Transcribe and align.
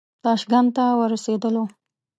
تاشکند 0.23 0.69
ته 0.75 0.83
ورسېدلو. 0.99 1.63